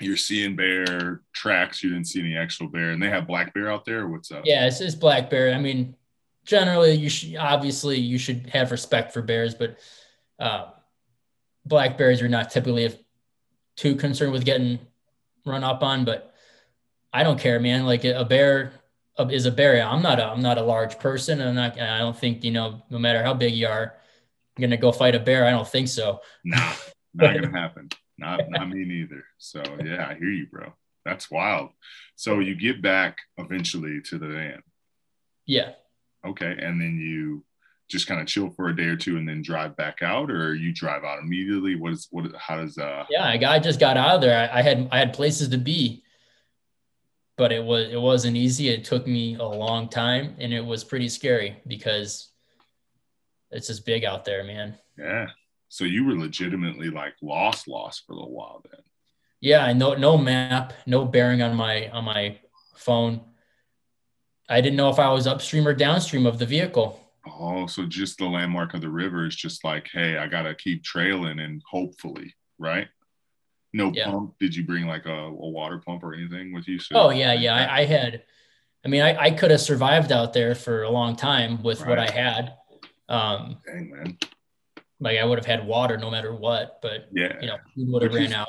[0.00, 1.82] You're seeing bear tracks.
[1.82, 4.08] You didn't see any actual bear, and they have black bear out there.
[4.08, 4.42] what's up?
[4.44, 5.54] Yeah, it's, it's black bear.
[5.54, 5.96] I mean,
[6.44, 9.78] generally, you should obviously you should have respect for bears, but
[10.38, 10.70] uh,
[11.64, 12.94] black bears are not typically
[13.76, 14.78] too concerned with getting
[15.44, 16.04] run up on.
[16.04, 16.34] But
[17.12, 17.84] I don't care, man.
[17.86, 18.72] Like a bear
[19.30, 19.82] is a bear.
[19.82, 21.40] I'm not a I'm not a large person.
[21.40, 21.78] I'm not.
[21.78, 22.82] I don't think you know.
[22.90, 23.94] No matter how big you are,
[24.56, 25.46] I'm gonna go fight a bear.
[25.46, 26.20] I don't think so.
[26.44, 26.72] Nah,
[27.14, 27.88] not gonna happen.
[28.18, 29.24] Not not me neither.
[29.38, 30.72] So yeah, I hear you, bro.
[31.04, 31.70] That's wild.
[32.16, 34.62] So you get back eventually to the van.
[35.44, 35.72] Yeah.
[36.26, 37.44] Okay, and then you
[37.88, 40.54] just kind of chill for a day or two and then drive back out, or
[40.54, 41.76] you drive out immediately.
[41.76, 42.34] What is what?
[42.36, 43.04] How does uh?
[43.10, 44.50] Yeah, I, got, I just got out of there.
[44.52, 46.02] I, I had I had places to be
[47.36, 48.68] but it was it wasn't easy.
[48.68, 52.30] It took me a long time, and it was pretty scary because
[53.50, 54.74] it's just big out there, man.
[54.98, 55.26] Yeah.
[55.68, 58.80] So you were legitimately like lost, lost for a little while then.
[59.40, 62.38] Yeah, I know no map, no bearing on my on my
[62.74, 63.20] phone.
[64.48, 67.00] I didn't know if I was upstream or downstream of the vehicle.
[67.26, 70.84] Oh, so just the landmark of the river is just like, hey, I gotta keep
[70.84, 72.88] trailing and hopefully, right?
[73.76, 74.10] no yeah.
[74.10, 74.34] pump.
[74.40, 76.78] Did you bring like a, a, water pump or anything with you?
[76.78, 77.54] So oh yeah, yeah.
[77.54, 78.22] I, I, had.
[78.84, 81.90] I mean, I, I could have survived out there for a long time with right.
[81.90, 82.54] what I had.
[83.08, 84.18] Um, Dang man.
[85.00, 88.02] Like I would have had water no matter what, but yeah, you know, food would
[88.02, 88.48] have ran out.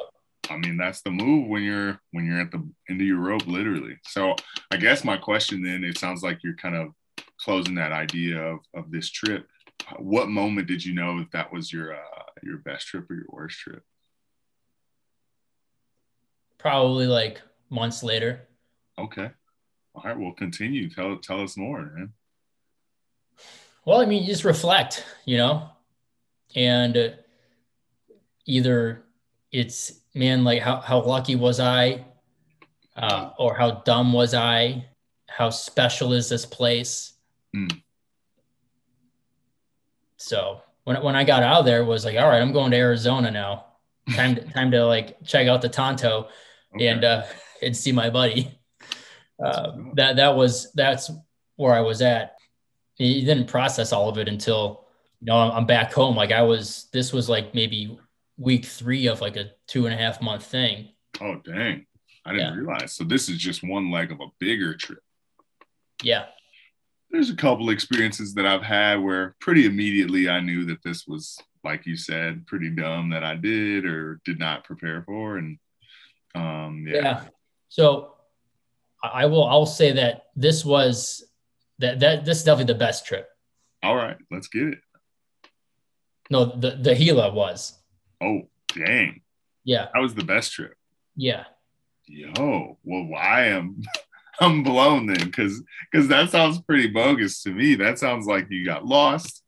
[0.50, 3.48] I mean, that's the move when you're when you're at the end of your rope,
[3.48, 3.98] literally.
[4.04, 4.36] So
[4.72, 6.90] I guess my question then, it sounds like you're kind of
[7.42, 9.46] closing that idea of of this trip.
[9.98, 13.26] What moment did you know that that was your uh, your best trip or your
[13.30, 13.84] worst trip?
[16.58, 18.48] probably like months later.
[19.00, 19.30] Okay.
[19.96, 20.18] All right.
[20.18, 20.90] Well, continue.
[20.90, 22.14] Tell tell us more, man.
[23.86, 25.70] Well, I mean, just reflect, you know,
[26.56, 27.10] and uh,
[28.46, 29.04] either
[29.52, 32.06] it's man, like how how lucky was I,
[32.96, 34.86] uh, or how dumb was I?
[35.28, 37.14] How special is this place?
[37.56, 37.82] Mm.
[40.18, 42.78] So when when I got out of there, was like, all right, I'm going to
[42.78, 43.66] Arizona now.
[44.16, 46.30] Time to, time to like check out the Tonto
[46.74, 46.88] okay.
[46.88, 47.24] and uh,
[47.62, 48.52] and see my buddy.
[49.40, 51.12] Uh, that that was that's
[51.58, 52.38] where I was at.
[52.96, 54.87] He didn't process all of it until
[55.22, 56.16] you know I'm back home.
[56.16, 57.98] Like I was, this was like maybe
[58.38, 60.90] week three of like a two and a half month thing.
[61.22, 61.86] Oh dang!
[62.26, 62.60] I didn't yeah.
[62.60, 62.94] realize.
[62.94, 65.00] So this is just one leg of a bigger trip.
[66.04, 66.26] Yeah.
[67.10, 71.38] There's a couple experiences that I've had where pretty immediately I knew that this was,
[71.64, 75.58] like you said, pretty dumb that I did or did not prepare for, and
[76.36, 77.02] um, yeah.
[77.02, 77.24] yeah.
[77.70, 78.14] So
[79.02, 79.46] I will.
[79.46, 81.26] I'll say that this was
[81.80, 83.30] that that this is definitely the best trip.
[83.84, 84.80] All right, let's get it.
[86.30, 87.78] No, the the Gila was.
[88.22, 88.42] Oh
[88.74, 89.22] dang!
[89.64, 90.74] Yeah, that was the best trip.
[91.16, 91.46] Yeah.
[92.06, 93.82] Yo, well, I am.
[94.40, 97.76] I'm blown then, because because that sounds pretty bogus to me.
[97.76, 99.42] That sounds like you got lost.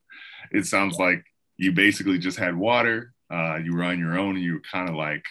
[0.51, 1.23] It sounds like
[1.57, 3.13] you basically just had water.
[3.31, 5.23] Uh, you were on your own, and you were kind of like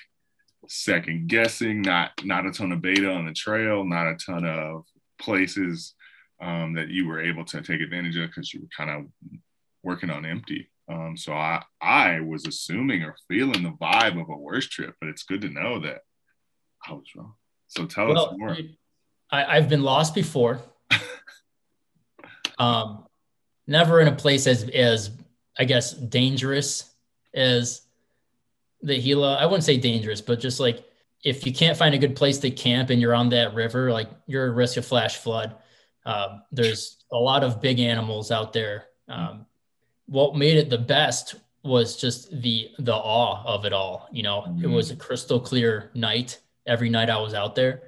[0.68, 4.84] second guessing, not not a ton of beta on the trail, not a ton of
[5.20, 5.94] places
[6.40, 9.40] um, that you were able to take advantage of because you were kind of
[9.82, 10.70] working on empty.
[10.90, 15.10] Um, so I I was assuming or feeling the vibe of a worse trip, but
[15.10, 16.00] it's good to know that
[16.86, 17.34] I was wrong.
[17.68, 18.56] So tell well, us more.
[19.30, 20.60] I, I've been lost before.
[22.58, 23.04] um,
[23.66, 25.10] never in a place as as
[25.58, 26.90] I guess dangerous
[27.34, 27.82] as
[28.80, 30.84] the Gila, I wouldn't say dangerous, but just like
[31.24, 34.08] if you can't find a good place to camp and you're on that river, like
[34.26, 35.56] you're at risk of flash flood.
[36.06, 38.86] Um, there's a lot of big animals out there.
[39.08, 39.46] Um,
[40.08, 44.08] what made it the best was just the the awe of it all.
[44.10, 44.64] You know, mm-hmm.
[44.64, 47.82] it was a crystal clear night every night I was out there.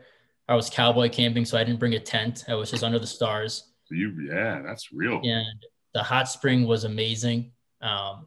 [0.49, 2.45] I was cowboy camping, so I didn't bring a tent.
[2.49, 3.73] I was just under the stars.
[3.91, 5.21] You, yeah, that's real.
[5.25, 7.53] And the hot spring was amazing.
[7.81, 8.27] Um,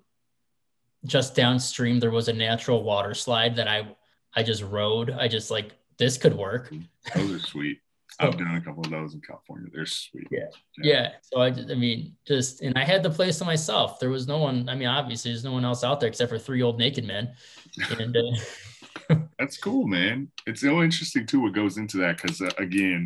[1.05, 3.95] just downstream there was a natural water slide that I
[4.35, 5.11] I just rode.
[5.11, 6.73] I just like this could work.
[7.15, 7.79] Those are sweet.
[8.19, 9.69] So, I've done a couple of those in California.
[9.73, 10.27] They're sweet.
[10.31, 10.39] Yeah.
[10.77, 10.93] yeah.
[10.93, 11.09] yeah.
[11.21, 13.99] So I just I mean just and I had the place to myself.
[13.99, 14.69] There was no one.
[14.69, 17.33] I mean obviously there's no one else out there except for three old naked men.
[17.97, 20.31] And uh, that's cool, man.
[20.45, 23.05] It's so interesting too what goes into that because uh, again,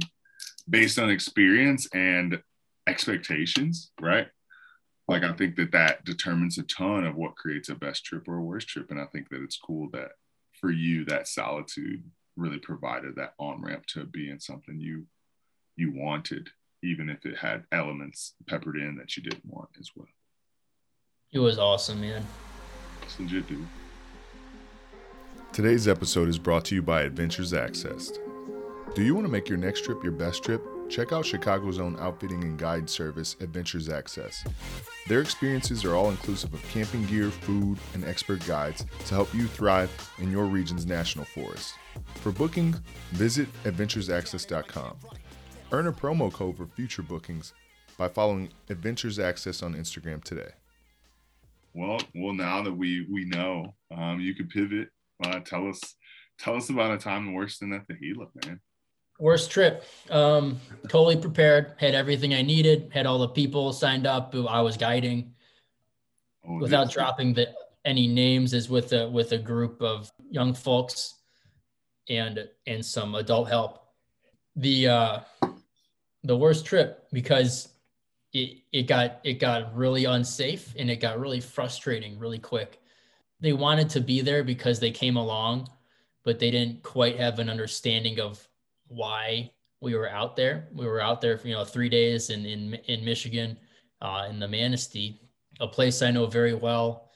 [0.69, 2.41] based on experience and
[2.87, 4.27] expectations, right?
[5.07, 8.37] like I think that that determines a ton of what creates a best trip or
[8.37, 8.91] a worst trip.
[8.91, 10.11] And I think that it's cool that
[10.59, 12.03] for you that solitude
[12.38, 15.06] really provided that on ramp to being something you
[15.76, 16.50] you wanted,
[16.84, 20.08] even if it had elements peppered in that you didn't want as well.
[21.32, 22.26] It was awesome, man.
[23.04, 23.67] It's legit, dude.
[25.54, 28.19] Today's episode is brought to you by Adventures Accessed.
[28.95, 30.63] Do you want to make your next trip your best trip?
[30.89, 34.43] Check out Chicago's own outfitting and guide service, Adventures Access.
[35.08, 39.47] Their experiences are all inclusive of camping gear, food, and expert guides to help you
[39.47, 41.73] thrive in your region's national forest.
[42.15, 42.76] For booking,
[43.12, 44.97] visit adventuresaccess.com.
[45.71, 47.54] Earn a promo code for future bookings
[47.97, 50.52] by following Adventures Access on Instagram today.
[51.73, 54.89] Well, well, now that we we know, um, you can pivot.
[55.23, 55.80] Uh, tell us,
[56.39, 58.60] tell us about a time worse than at the Gila, man.
[59.19, 59.84] Worst trip.
[60.10, 61.73] Um, totally prepared.
[61.77, 62.91] Had everything I needed.
[62.93, 65.34] Had all the people signed up who I was guiding.
[66.47, 67.53] Oh, Without dropping the
[67.84, 71.15] any names, is with a with a group of young folks,
[72.10, 73.88] and and some adult help.
[74.56, 75.19] The uh,
[76.23, 77.69] the worst trip because
[78.34, 82.82] it it got it got really unsafe and it got really frustrating really quick.
[83.39, 85.69] They wanted to be there because they came along,
[86.23, 88.46] but they didn't quite have an understanding of
[88.88, 90.67] why we were out there.
[90.73, 93.58] We were out there for you know three days in in in Michigan,
[94.02, 95.21] uh, in the Manistee,
[95.60, 97.10] a place I know very well.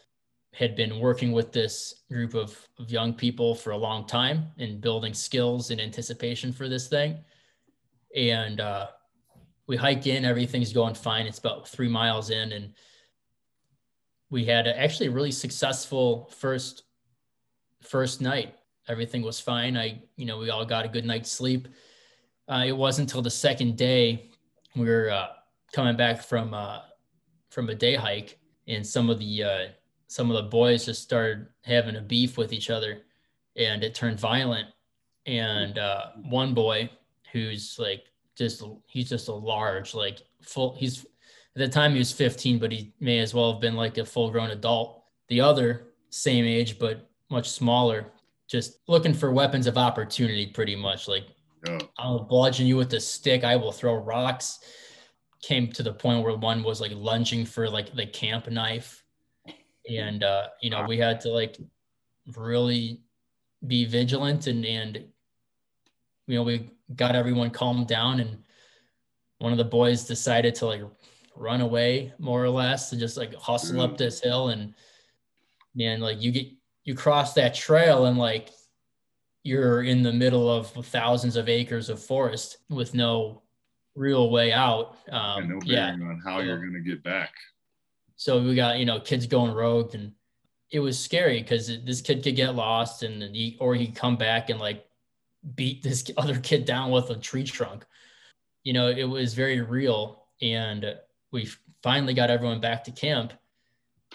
[0.53, 4.81] Had been working with this group of, of young people for a long time and
[4.81, 7.19] building skills in anticipation for this thing.
[8.17, 8.87] And uh,
[9.67, 11.25] we hike in, everything's going fine.
[11.25, 12.73] It's about three miles in, and
[14.29, 16.83] we had actually a really successful first
[17.81, 18.55] first night
[18.87, 19.77] everything was fine.
[19.77, 21.67] I, you know, we all got a good night's sleep.
[22.47, 24.31] Uh, it wasn't until the second day
[24.75, 25.27] we were uh,
[25.71, 26.79] coming back from uh,
[27.49, 29.65] from a day hike, and some of the uh,
[30.07, 33.03] some of the boys just started having a beef with each other,
[33.55, 34.67] and it turned violent.
[35.25, 36.89] And uh, one boy,
[37.31, 40.75] who's like just he's just a large, like full.
[40.75, 41.05] He's
[41.55, 44.05] at the time he was 15, but he may as well have been like a
[44.05, 45.03] full grown adult.
[45.27, 48.05] The other, same age but much smaller,
[48.51, 51.07] just looking for weapons of opportunity, pretty much.
[51.07, 51.27] Like
[51.65, 51.79] yeah.
[51.97, 53.45] I'll bludgeon you with a stick.
[53.45, 54.59] I will throw rocks.
[55.41, 59.03] Came to the point where one was like lunging for like the camp knife,
[59.89, 61.57] and uh, you know we had to like
[62.35, 63.01] really
[63.67, 65.03] be vigilant and and
[66.27, 68.37] you know we got everyone calmed down and
[69.39, 70.81] one of the boys decided to like
[71.35, 74.73] run away more or less and just like hustle up this hill and
[75.73, 76.47] man like you get
[76.83, 78.49] you cross that trail and like
[79.43, 83.41] you're in the middle of thousands of acres of forest with no
[83.95, 84.97] real way out.
[85.11, 87.33] Um, no yeah, on how you're going to get back.
[88.15, 90.11] So we got you know kids going rogue, and
[90.69, 94.49] it was scary because this kid could get lost, and he or he'd come back
[94.49, 94.85] and like
[95.55, 97.85] beat this other kid down with a tree trunk.
[98.63, 100.95] You know, it was very real, and
[101.31, 101.49] we
[101.81, 103.33] finally got everyone back to camp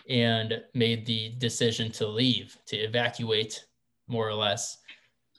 [0.09, 3.65] and made the decision to leave, to evacuate,
[4.09, 4.79] more or less,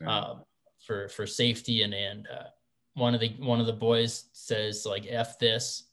[0.06, 0.36] uh,
[0.86, 1.84] for for safety.
[1.84, 2.48] And and uh,
[2.94, 5.84] one of the one of the boys says like, "F this,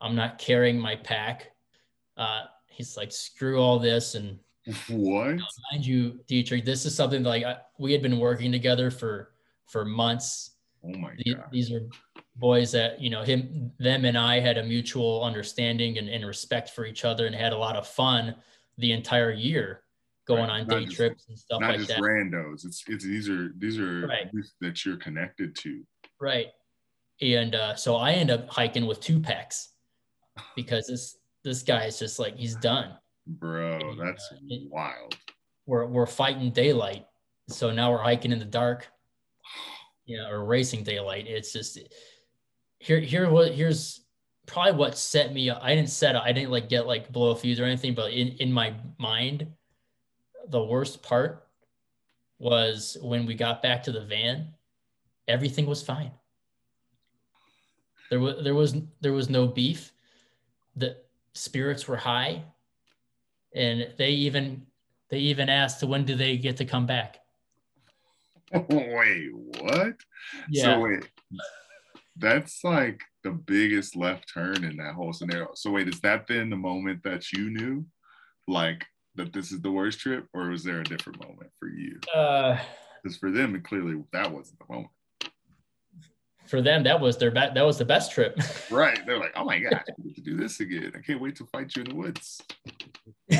[0.00, 1.50] I'm not carrying my pack."
[2.16, 4.38] Uh, he's like, "Screw all this," and
[4.88, 5.28] what?
[5.28, 8.90] You know, mind you, Dietrich, this is something like I, we had been working together
[8.90, 9.32] for
[9.66, 10.50] for months.
[10.84, 11.46] Oh my the, god!
[11.50, 11.82] These are
[12.36, 16.70] boys that you know him them and i had a mutual understanding and, and respect
[16.70, 18.34] for each other and had a lot of fun
[18.78, 19.82] the entire year
[20.26, 20.60] going right.
[20.60, 21.98] on not day just, trips and stuff like that.
[21.98, 22.64] randos.
[22.64, 24.30] It's it's these are these are right.
[24.60, 25.82] that you're connected to.
[26.20, 26.48] Right.
[27.20, 29.70] And uh, so i end up hiking with two packs
[30.56, 32.94] because this this guy is just like he's done.
[33.26, 35.16] Bro and, that's uh, wild.
[35.66, 37.06] We're, we're fighting daylight.
[37.48, 38.88] So now we're hiking in the dark.
[40.08, 41.26] Know or racing daylight.
[41.26, 41.78] It's just
[42.82, 44.00] here here what here's
[44.46, 45.60] probably what set me up.
[45.62, 48.12] I didn't set up, I didn't like get like blow a fuse or anything, but
[48.12, 49.46] in, in my mind,
[50.48, 51.46] the worst part
[52.38, 54.48] was when we got back to the van,
[55.28, 56.10] everything was fine.
[58.10, 59.92] There was there was there was no beef.
[60.74, 60.96] The
[61.34, 62.42] spirits were high.
[63.54, 64.66] And they even
[65.08, 67.20] they even asked when do they get to come back?
[68.52, 69.30] Wait,
[69.60, 69.94] what?
[70.50, 70.62] Yeah.
[70.62, 71.08] So wait,
[72.16, 75.48] that's like the biggest left turn in that whole scenario.
[75.54, 77.86] So wait, is that then the moment that you knew,
[78.48, 78.84] like
[79.14, 81.98] that this is the worst trip, or was there a different moment for you?
[82.14, 82.58] Uh,
[83.02, 84.90] because for them, clearly that wasn't the moment.
[86.46, 87.54] For them, that was their best.
[87.54, 88.38] That was the best trip.
[88.70, 89.00] right?
[89.06, 90.92] They're like, oh my god, I get to do this again.
[90.94, 92.40] I can't wait to fight you in the woods.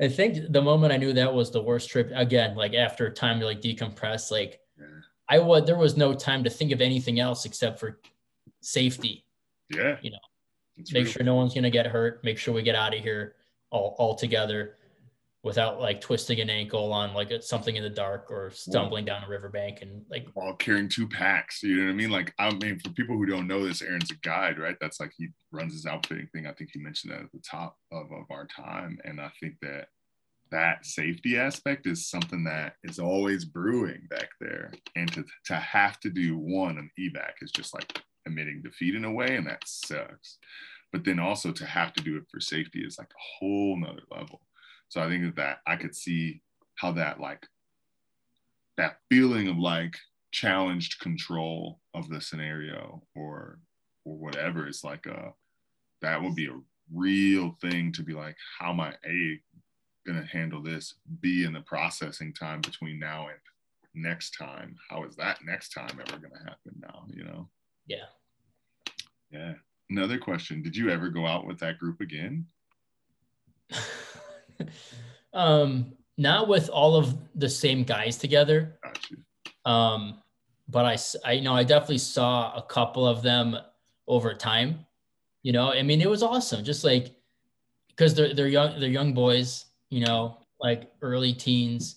[0.00, 3.40] I think the moment I knew that was the worst trip again, like after time
[3.40, 4.60] to like decompress, like.
[5.28, 8.00] I was there was no time to think of anything else except for
[8.60, 9.24] safety.
[9.70, 9.96] Yeah.
[10.02, 10.18] You know,
[10.92, 12.22] make sure no one's gonna get hurt.
[12.24, 13.36] Make sure we get out of here
[13.70, 14.76] all all together.
[15.44, 19.28] without like twisting an ankle on like something in the dark or stumbling down a
[19.28, 21.62] riverbank and like while carrying two packs.
[21.62, 22.10] You know what I mean?
[22.10, 24.76] Like I mean, for people who don't know this, Aaron's a guide, right?
[24.80, 26.46] That's like he runs his outfitting thing.
[26.46, 29.56] I think he mentioned that at the top of, of our time, and I think
[29.60, 29.88] that
[30.54, 35.98] that safety aspect is something that is always brewing back there, and to to have
[35.98, 39.62] to do one an evac is just like admitting defeat in a way, and that
[39.66, 40.38] sucks.
[40.92, 44.04] But then also to have to do it for safety is like a whole nother
[44.12, 44.42] level.
[44.90, 46.40] So I think that, I could see
[46.76, 47.44] how that like
[48.76, 49.96] that feeling of like
[50.30, 53.58] challenged control of the scenario or
[54.04, 55.32] or whatever is like a
[56.00, 56.60] that would be a
[56.92, 59.40] real thing to be like how i a
[60.06, 63.38] gonna handle this b in the processing time between now and
[63.94, 67.48] next time how is that next time ever gonna happen now you know
[67.86, 68.06] yeah
[69.30, 69.54] yeah
[69.90, 72.44] another question did you ever go out with that group again
[75.32, 78.78] um, not with all of the same guys together.
[79.64, 80.20] Um,
[80.68, 80.96] but I,
[81.28, 83.56] I, you know, I definitely saw a couple of them
[84.06, 84.86] over time.
[85.42, 86.64] You know, I mean, it was awesome.
[86.64, 87.14] Just like
[87.88, 89.66] because they're they're young, they're young boys.
[89.94, 91.96] You know, like early teens.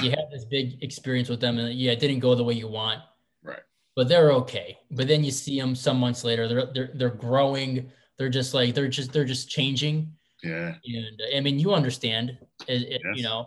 [0.00, 2.68] You had this big experience with them, and yeah, it didn't go the way you
[2.68, 3.00] want.
[3.42, 3.58] Right.
[3.96, 4.78] But they're okay.
[4.90, 6.46] But then you see them some months later.
[6.46, 7.90] They're they're they're growing.
[8.16, 10.12] They're just like they're just they're just changing
[10.44, 10.74] yeah.
[10.84, 12.36] And I mean, you understand,
[12.68, 13.16] it, it, yes.
[13.16, 13.46] you know,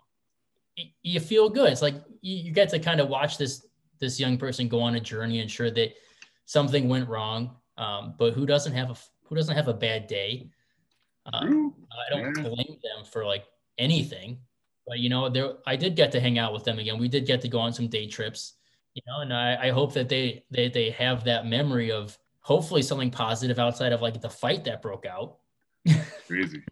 [1.04, 1.72] you feel good.
[1.72, 3.66] It's like you, you get to kind of watch this
[4.00, 5.94] this young person go on a journey and sure that
[6.46, 7.56] something went wrong.
[7.78, 10.50] Um, but who doesn't have a who doesn't have a bad day?
[11.32, 12.44] Um, I don't yeah.
[12.44, 13.46] blame them for like
[13.78, 14.40] anything.
[14.86, 16.98] But you know, there I did get to hang out with them again.
[16.98, 18.54] We did get to go on some day trips,
[18.94, 22.82] you know, and I, I hope that they they they have that memory of hopefully
[22.82, 25.38] something positive outside of like the fight that broke out.
[26.28, 26.64] Crazy.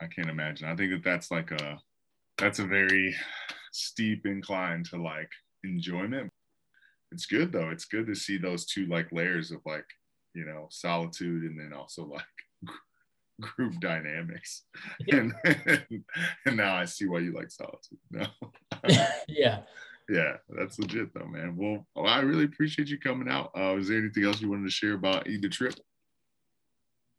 [0.00, 0.68] I can't imagine.
[0.68, 1.78] I think that that's like a
[2.36, 3.14] that's a very
[3.72, 5.30] steep incline to like
[5.64, 6.30] enjoyment.
[7.10, 7.70] It's good though.
[7.70, 9.86] It's good to see those two like layers of like
[10.34, 12.22] you know solitude and then also like
[13.56, 14.62] group dynamics.
[15.06, 15.16] Yeah.
[15.16, 15.34] And,
[16.46, 17.98] and now I see why you like solitude.
[18.10, 18.26] No.
[19.28, 19.60] yeah.
[20.08, 21.54] Yeah, that's legit though, man.
[21.56, 23.50] Well, I really appreciate you coming out.
[23.56, 25.74] Uh, is there anything else you wanted to share about either trip?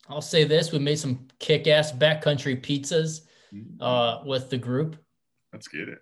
[0.08, 3.22] I'll say this: we made some kick-ass backcountry pizzas
[3.54, 3.80] mm-hmm.
[3.80, 4.96] uh, with the group.
[5.54, 6.00] Let's get it.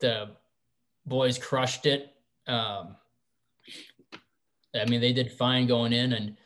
[0.00, 0.32] The
[1.06, 2.14] boys crushed it.
[2.46, 2.96] Um,
[4.74, 6.12] I mean, they did fine going in.
[6.12, 6.36] And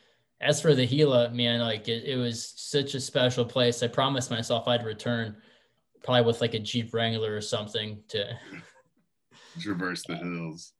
[0.43, 3.81] as for the Gila, man, like it, it was such a special place.
[3.81, 5.37] I promised myself I'd return,
[6.03, 8.37] probably with like a Jeep Wrangler or something to
[9.59, 10.73] traverse the hills.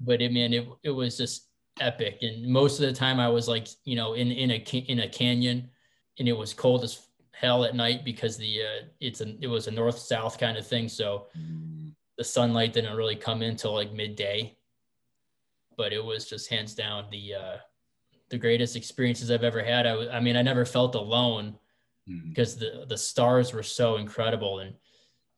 [0.00, 1.48] But I mean, it it was just
[1.80, 2.18] epic.
[2.22, 5.08] And most of the time, I was like, you know, in in a in a
[5.08, 5.70] canyon,
[6.18, 9.66] and it was cold as hell at night because the uh, it's a it was
[9.66, 10.88] a north south kind of thing.
[10.88, 11.92] So mm.
[12.16, 14.56] the sunlight didn't really come in till like midday.
[15.76, 17.56] But it was just hands down the uh,
[18.30, 19.86] the greatest experiences I've ever had.
[19.86, 21.56] I, I mean, I never felt alone
[22.08, 22.28] mm.
[22.28, 24.74] because the the stars were so incredible and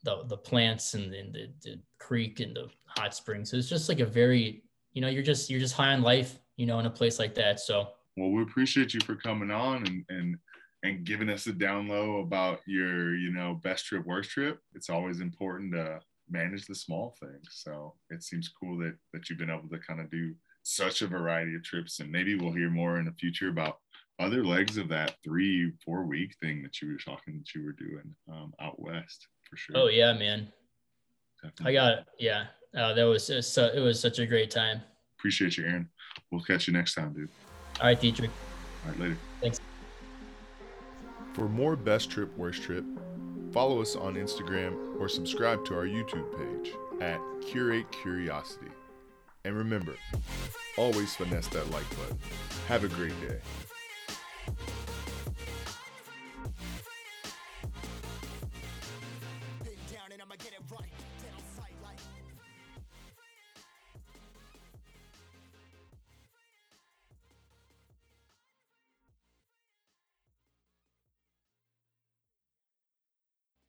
[0.05, 3.51] the the plants and, and the, the creek and the hot springs.
[3.51, 4.63] So it's just like a very
[4.93, 7.35] you know, you're just you're just high on life, you know, in a place like
[7.37, 7.61] that.
[7.61, 10.37] So well, we appreciate you for coming on and and
[10.83, 14.61] and giving us a down low about your, you know, best trip, worst trip.
[14.75, 17.49] It's always important to manage the small things.
[17.51, 20.35] So it seems cool that that you've been able to kind of do
[20.75, 22.01] such a variety of trips.
[22.01, 23.79] And maybe we'll hear more in the future about
[24.19, 27.73] other legs of that three, four week thing that you were talking that you were
[27.73, 29.77] doing um, out west for sure.
[29.77, 30.49] Oh yeah, man.
[31.43, 31.79] Definitely.
[31.79, 32.05] I got it.
[32.19, 32.45] Yeah.
[32.77, 34.83] Uh, that was so it was such a great time.
[35.19, 35.89] Appreciate you, Aaron.
[36.31, 37.29] We'll catch you next time, dude.
[37.81, 38.31] All right, Dietrich.
[38.85, 39.19] All right, later.
[39.41, 39.61] Thanks.
[41.35, 42.85] For more best trip, worst trip,
[43.53, 48.71] follow us on Instagram or subscribe to our YouTube page at Curate Curiosity.
[49.45, 49.95] And remember,
[50.77, 52.19] always finesse that like button.
[52.69, 53.39] Have a great day.